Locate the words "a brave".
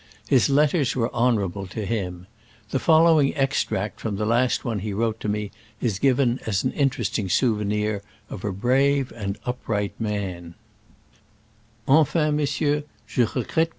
8.43-9.11